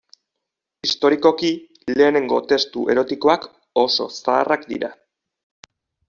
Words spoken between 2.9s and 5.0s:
erotikoak oso zaharrak dira.